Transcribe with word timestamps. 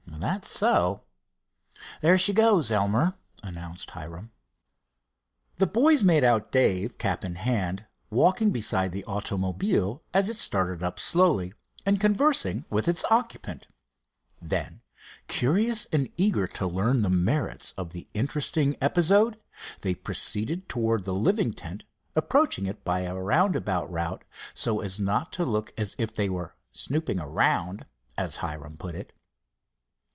"That's 0.21 0.51
so. 0.55 1.01
There 2.01 2.15
she 2.15 2.31
goes, 2.31 2.71
Elmer," 2.71 3.15
announced 3.41 3.89
Hiram. 3.91 4.29
The 5.55 5.65
boys 5.65 6.03
made 6.03 6.23
out 6.23 6.51
Dave, 6.51 6.99
cap 6.99 7.25
in 7.25 7.33
hand, 7.33 7.87
walking 8.11 8.51
beside 8.51 8.91
the 8.91 9.03
automobile 9.05 10.03
as 10.13 10.29
it 10.29 10.37
started 10.37 10.83
up 10.83 10.99
slowly, 10.99 11.53
and 11.87 11.99
conversing 11.99 12.65
with 12.69 12.87
its 12.87 13.03
occupant. 13.09 13.65
Then, 14.39 14.81
curious 15.27 15.87
and 15.91 16.07
eager 16.17 16.45
to 16.49 16.67
learn 16.67 17.01
the 17.01 17.09
merits 17.09 17.73
of 17.75 17.91
the 17.91 18.07
interesting 18.13 18.77
episode, 18.79 19.39
they 19.81 19.95
proceeded 19.95 20.69
towards 20.69 21.03
the 21.05 21.15
living 21.15 21.51
tent, 21.51 21.83
approaching 22.15 22.67
it 22.67 22.83
by 22.85 23.01
a 23.01 23.15
roundabout 23.15 23.89
route 23.91 24.23
so 24.53 24.81
as 24.81 24.99
not 24.99 25.31
to 25.33 25.45
look 25.45 25.73
as 25.79 25.95
if 25.97 26.13
they 26.13 26.29
were 26.29 26.53
"snooping 26.71 27.19
around," 27.19 27.87
as 28.19 28.37
Hiram 28.37 28.77
put 28.77 28.93
it. 28.93 29.13